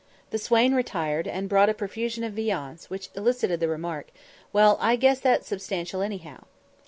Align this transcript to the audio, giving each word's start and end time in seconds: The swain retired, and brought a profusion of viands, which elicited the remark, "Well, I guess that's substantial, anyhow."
The 0.31 0.39
swain 0.39 0.73
retired, 0.73 1.27
and 1.27 1.47
brought 1.47 1.69
a 1.69 1.75
profusion 1.75 2.23
of 2.23 2.33
viands, 2.33 2.89
which 2.89 3.11
elicited 3.13 3.59
the 3.59 3.67
remark, 3.67 4.07
"Well, 4.51 4.79
I 4.81 4.95
guess 4.95 5.19
that's 5.19 5.45
substantial, 5.47 6.01
anyhow." 6.01 6.45